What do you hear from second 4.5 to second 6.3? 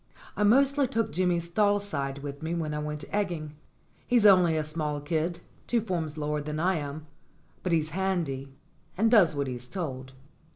a small kid, two forms